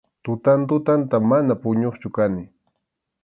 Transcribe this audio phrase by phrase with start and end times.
[0.27, 2.43] Tutan tutanta, mana puñuqchu kani.